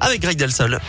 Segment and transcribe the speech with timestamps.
[0.00, 0.80] avec Greg Delsol.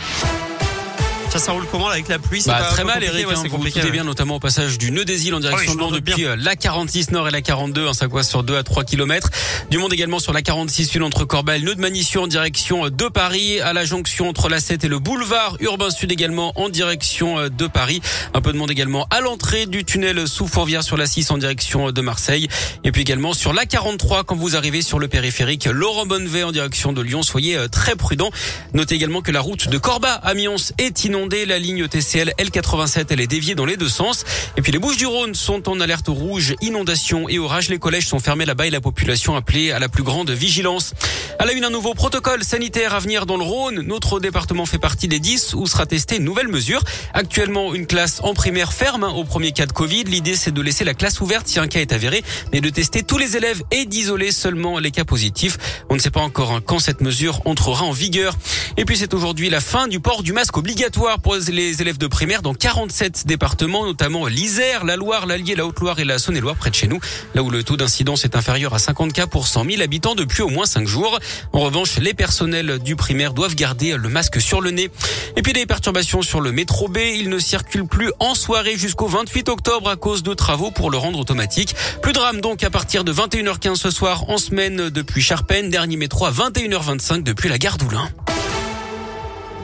[1.36, 3.28] Ça, ça roule comment là, avec la pluie bah, Très mal, Eric.
[3.28, 5.74] Ouais, hein, vous compliqué, bien, notamment au passage du nœud des îles en direction ah
[5.74, 6.34] de Lyon depuis bien.
[6.34, 7.88] la 46 nord et la 42.
[7.88, 9.28] Un sac sur 2 à 3 km.
[9.70, 13.08] Du monde également sur la 46 sud entre Corbeil, nœud de Manission en direction de
[13.08, 17.50] Paris, à la jonction entre la 7 et le boulevard urbain sud également en direction
[17.50, 18.00] de Paris.
[18.32, 21.36] Un peu de monde également à l'entrée du tunnel sous Fourvière sur la 6 en
[21.36, 22.48] direction de Marseille.
[22.82, 26.52] Et puis également sur la 43 quand vous arrivez sur le périphérique Laurent Bonnevet en
[26.52, 27.22] direction de Lyon.
[27.22, 28.30] Soyez très prudents.
[28.72, 31.25] Notez également que la route de Corba à Mions est inondée.
[31.28, 34.24] La ligne TCL L87, elle est déviée dans les deux sens.
[34.56, 37.68] Et puis les Bouches du Rhône sont en alerte rouge, inondation et orage.
[37.68, 40.92] Les collèges sont fermés là-bas et la population appelée à la plus grande vigilance.
[41.40, 43.80] À la une, un nouveau protocole sanitaire à venir dans le Rhône.
[43.80, 46.80] Notre département fait partie des 10 où sera testée une nouvelle mesure.
[47.12, 50.04] Actuellement, une classe en primaire ferme au premier cas de Covid.
[50.04, 52.22] L'idée, c'est de laisser la classe ouverte si un cas est avéré,
[52.52, 55.58] mais de tester tous les élèves et d'isoler seulement les cas positifs.
[55.90, 58.36] On ne sait pas encore quand cette mesure entrera en vigueur.
[58.76, 62.06] Et puis, c'est aujourd'hui la fin du port du masque obligatoire pour les élèves de
[62.08, 66.70] primaire dans 47 départements, notamment l'Isère, la Loire, l'Allier, la Haute-Loire et la Saône-et-Loire près
[66.70, 66.98] de chez nous,
[67.34, 70.42] là où le taux d'incidence est inférieur à 50 cas pour 100 000 habitants depuis
[70.42, 71.18] au moins 5 jours.
[71.52, 74.90] En revanche, les personnels du primaire doivent garder le masque sur le nez.
[75.36, 79.06] Et puis des perturbations sur le métro B, il ne circule plus en soirée jusqu'au
[79.06, 81.76] 28 octobre à cause de travaux pour le rendre automatique.
[82.02, 85.96] Plus de drame donc à partir de 21h15 ce soir en semaine depuis Charpennes, dernier
[85.96, 88.08] métro à 21h25 depuis la gare d'Oulin.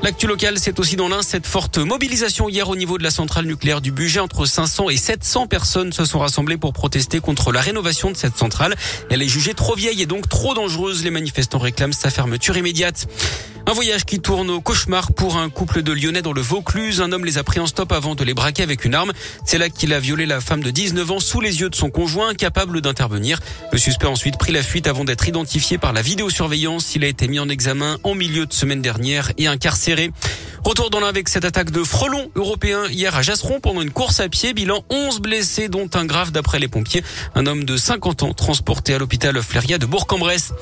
[0.02, 3.46] L'actu locale, c'est aussi dans l'Ain cette forte mobilisation hier au niveau de la centrale
[3.46, 4.18] nucléaire du budget.
[4.18, 8.36] Entre 500 et 700 personnes se sont rassemblées pour protester contre la rénovation de cette
[8.36, 8.74] centrale.
[9.10, 11.04] Elle est jugée trop vieille et donc trop dangereuse.
[11.04, 13.06] Les manifestants réclament sa fermeture immédiate.
[13.66, 17.00] Un voyage qui tourne au cauchemar pour un couple de Lyonnais dans le Vaucluse.
[17.00, 19.12] Un homme les a pris en stop avant de les braquer avec une arme.
[19.46, 21.88] C'est là qu'il a violé la femme de 19 ans sous les yeux de son
[21.88, 23.38] conjoint, incapable d'intervenir.
[23.70, 26.94] Le suspect a ensuite pris la fuite avant d'être identifié par la vidéosurveillance.
[26.96, 30.10] Il a été mis en examen en milieu de semaine dernière et incarcéré.
[30.64, 34.20] Retour dans l'un avec cette attaque de frelons européens hier à Jasseron pendant une course
[34.20, 34.54] à pied.
[34.54, 37.02] Bilan 11 blessés, dont un grave d'après les pompiers.
[37.34, 40.52] Un homme de 50 ans transporté à l'hôpital Fléria de Bourg-en-Bresse.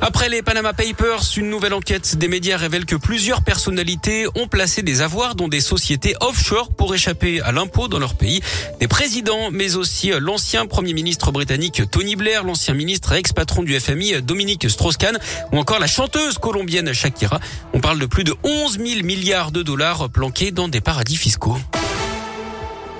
[0.00, 4.82] Après les Panama Papers, une nouvelle enquête des médias révèle que plusieurs personnalités ont placé
[4.82, 8.40] des avoirs dans des sociétés offshore pour échapper à l'impôt dans leur pays.
[8.80, 13.78] Des présidents, mais aussi l'ancien premier ministre britannique Tony Blair, l'ancien ministre et ex-patron du
[13.78, 15.18] FMI Dominique Strauss-Kahn
[15.52, 17.40] ou encore la chanteuse colombienne Shakira.
[17.72, 21.56] On parle de plus de 11 000 milliards de dollars planqués dans des paradis fiscaux.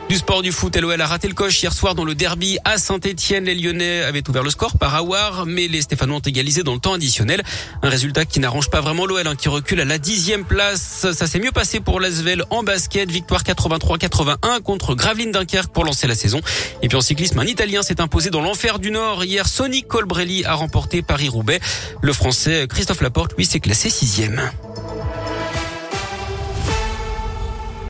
[0.09, 2.79] Du sport du foot, LOL a raté le coche hier soir dans le derby à
[2.79, 3.45] Saint-Etienne.
[3.45, 6.81] Les Lyonnais avaient ouvert le score par Awar, mais les Stéphanois ont égalisé dans le
[6.81, 7.43] temps additionnel.
[7.83, 11.13] Un résultat qui n'arrange pas vraiment l'OL, hein, qui recule à la dixième place.
[11.13, 13.11] Ça s'est mieux passé pour l'Asvel en basket.
[13.11, 16.41] Victoire 83-81 contre Gravelines Dunkerque pour lancer la saison.
[16.81, 19.27] Et puis en cyclisme, un Italien s'est imposé dans l'enfer du Nord.
[19.27, 21.61] Hier, Sonny Colbrelli a remporté Paris-Roubaix.
[22.01, 24.41] Le Français Christophe Laporte, lui, s'est classé sixième.